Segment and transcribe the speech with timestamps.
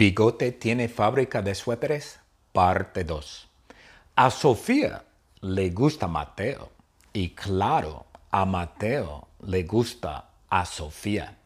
[0.00, 2.20] Bigote tiene fábrica de suéteres,
[2.54, 3.48] parte 2.
[4.16, 5.04] A Sofía
[5.42, 6.70] le gusta Mateo
[7.12, 11.36] y claro, a Mateo le gusta a Sofía.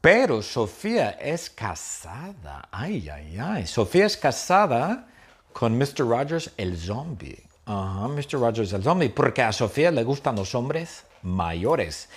[0.00, 2.68] Pero Sofía es casada.
[2.70, 3.66] Ay, ay, ay.
[3.66, 5.08] Sofía es casada
[5.52, 6.06] con Mr.
[6.06, 7.42] Rogers el zombie.
[7.66, 8.38] Ajá, Mr.
[8.38, 9.10] Rogers el zombie.
[9.10, 12.08] Porque a Sofía le gustan los hombres mayores.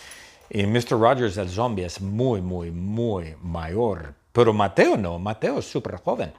[0.47, 0.91] Y Mr.
[0.91, 4.13] Rogers el zombie es muy, muy, muy mayor.
[4.35, 5.17] Pero Mateo no.
[5.17, 6.33] Mateo es súper joven.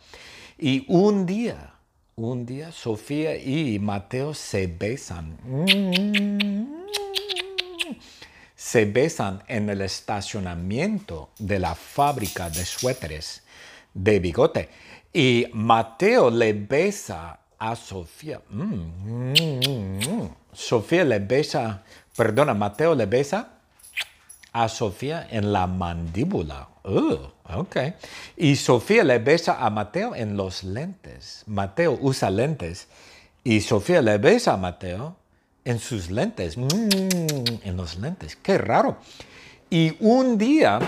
[0.59, 1.73] Y un día,
[2.15, 5.39] un día, Sofía y Mateo se besan
[8.55, 13.43] se besan en el estacionamiento de la fábrica de suéteres
[13.95, 14.69] de bigote.
[15.13, 18.43] Y Mateo le besa a Sofía.
[18.51, 21.83] Mm, mm, mm, Sofía le besa,
[22.15, 23.56] perdona, Mateo le besa
[24.57, 26.69] a Sofía en la mandíbula.
[26.83, 27.77] ok.
[28.39, 31.43] Y Sofía le besa a Mateo en los lentes.
[31.47, 32.89] Mateo usa lentes.
[33.45, 35.15] Y Sofía le besa a Mateo
[35.63, 36.65] en sus lentes, mm,
[37.65, 38.97] en los lentes, qué raro.
[39.69, 40.79] Y un día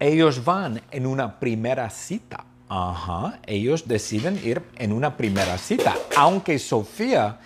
[0.00, 2.44] ellos van en una primera cita.
[2.68, 7.38] Ajá, ellos deciden ir en una primera cita, aunque Sofía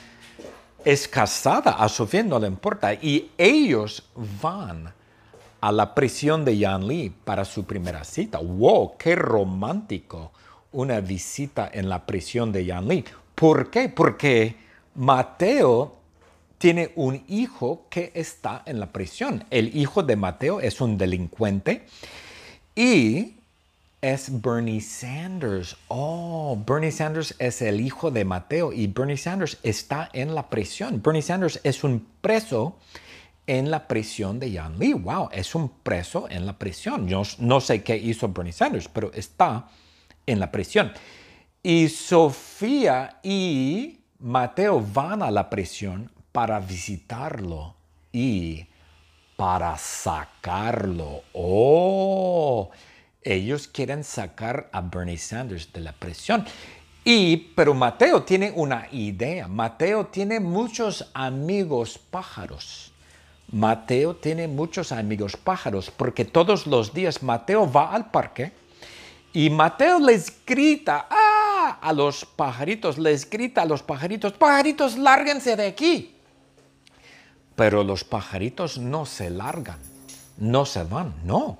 [0.82, 4.02] es casada, a Sofía no le importa, y ellos
[4.40, 4.94] van
[5.60, 8.38] a la prisión de Yan Li para su primera cita.
[8.38, 8.96] ¡Wow!
[8.98, 10.32] ¡Qué romántico!
[10.72, 13.04] Una visita en la prisión de Yan Li.
[13.34, 13.88] ¿Por qué?
[13.88, 14.56] Porque
[14.94, 15.96] Mateo
[16.58, 19.44] tiene un hijo que está en la prisión.
[19.50, 21.86] El hijo de Mateo es un delincuente
[22.74, 23.36] y
[24.00, 25.76] es Bernie Sanders.
[25.88, 31.02] Oh, Bernie Sanders es el hijo de Mateo y Bernie Sanders está en la prisión.
[31.02, 32.76] Bernie Sanders es un preso
[33.46, 34.92] en la prisión de Yan Lee.
[34.92, 37.08] Wow, es un preso en la prisión.
[37.08, 39.68] Yo no sé qué hizo Bernie Sanders, pero está
[40.26, 40.92] en la prisión.
[41.62, 47.74] Y Sofía y Mateo van a la prisión para visitarlo
[48.12, 48.66] y
[49.36, 51.22] para sacarlo.
[51.32, 52.70] Oh,
[53.22, 56.44] ellos quieren sacar a Bernie Sanders de la prisión.
[57.04, 59.48] Y, pero Mateo tiene una idea.
[59.48, 62.89] Mateo tiene muchos amigos pájaros.
[63.52, 68.52] Mateo tiene muchos amigos pájaros porque todos los días Mateo va al parque
[69.32, 71.78] y Mateo les grita ¡Ah!
[71.80, 76.16] a los pajaritos, les grita a los pajaritos, pajaritos, lárguense de aquí.
[77.56, 79.78] Pero los pajaritos no se largan,
[80.38, 81.58] no se van, no.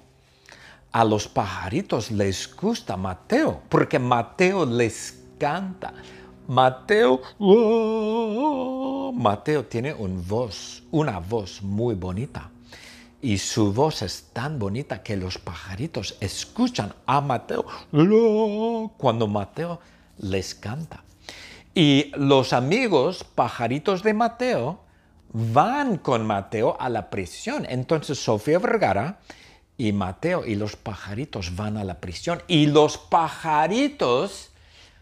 [0.92, 5.92] A los pajaritos les gusta Mateo, porque Mateo les canta.
[6.50, 12.50] Mateo, oh, Mateo tiene una voz muy bonita.
[13.22, 17.64] Y su voz es tan bonita que los pajaritos escuchan a Mateo
[18.96, 19.78] cuando Mateo
[20.18, 21.04] les canta.
[21.72, 24.80] Y los amigos pajaritos de Mateo
[25.32, 27.64] van con Mateo a la prisión.
[27.68, 29.20] Entonces Sofía Vergara
[29.76, 34.49] y Mateo y los pajaritos van a la prisión y los pajaritos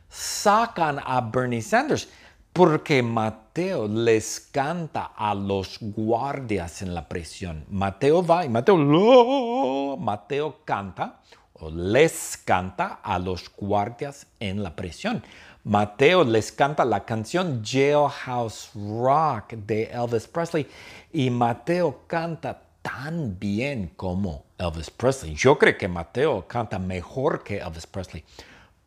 [0.08, 2.08] sacan a Bernie Sanders
[2.52, 7.64] porque Mateo les canta a los guardias en la prisión.
[7.70, 11.20] Mateo va y Mateo, Mateo canta
[11.54, 15.22] o les canta a los guardias en la prisión.
[15.64, 20.66] Mateo les canta la canción Jailhouse Rock de Elvis Presley
[21.12, 25.34] y Mateo canta tan bien como Elvis Presley.
[25.34, 28.24] Yo creo que Mateo canta mejor que Elvis Presley,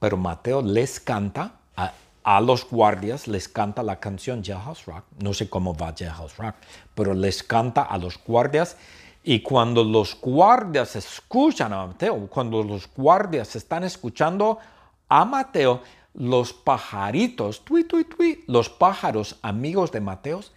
[0.01, 1.59] pero Mateo les canta
[2.23, 5.05] a, los guardias, les canta la canción Jailhouse Rock.
[5.19, 6.55] No sé cómo va Jailhouse Rock,
[6.95, 8.77] pero les canta a los guardias.
[9.23, 14.57] Y cuando los guardias escuchan a Mateo, cuando los guardias están escuchando
[15.07, 15.81] a Mateo,
[16.15, 20.51] los pajaritos, tui, tui, tui, los pájaros amigos de Mateos,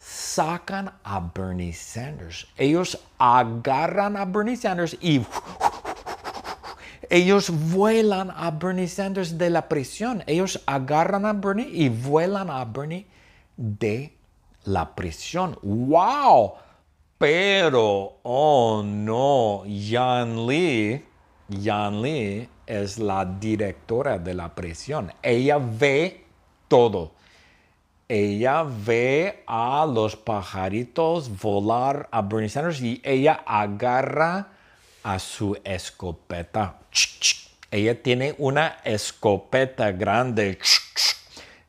[0.00, 2.48] sacan a Bernie Sanders.
[2.56, 5.20] Ellos agarran a Bernie Sanders y
[7.10, 10.22] ellos vuelan a Bernie Sanders de la prisión.
[10.26, 13.06] Ellos agarran a Bernie y vuelan a Bernie
[13.56, 14.12] de
[14.64, 15.58] la prisión.
[15.62, 16.54] ¡Wow!
[17.18, 21.04] Pero, oh no, Yan Lee,
[21.48, 25.12] Yan Lee es la directora de la prisión.
[25.22, 26.24] Ella ve
[26.68, 27.12] todo.
[28.06, 34.57] Ella ve a los pajaritos volar a Bernie Sanders y ella agarra
[35.02, 36.78] a su escopeta.
[37.70, 40.58] Ella tiene una escopeta grande.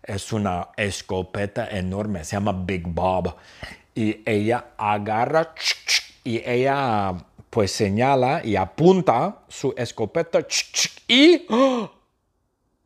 [0.03, 2.23] Es una escopeta enorme.
[2.23, 3.35] Se llama Big Bob.
[3.93, 5.53] Y ella agarra
[6.23, 7.15] y ella
[7.49, 10.45] pues señala y apunta su escopeta
[11.07, 11.98] y ¡oh!